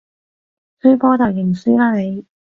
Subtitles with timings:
[0.81, 2.25] 輸波就認輸啦你